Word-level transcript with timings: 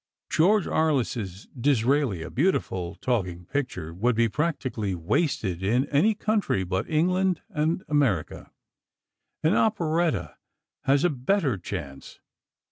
George 0.31 0.65
Arliss's 0.65 1.45
'Disraeli,' 1.55 2.23
a 2.23 2.31
beautiful 2.31 2.95
talking 2.95 3.45
picture, 3.45 3.93
would 3.93 4.15
be 4.15 4.27
practically 4.27 4.95
wasted 4.95 5.61
in 5.61 5.85
any 5.89 6.15
country 6.15 6.63
but 6.63 6.89
England 6.89 7.41
and 7.49 7.83
America. 7.87 8.49
An 9.43 9.53
operetta 9.53 10.37
has 10.85 11.03
a 11.03 11.11
better 11.11 11.55
chance. 11.59 12.19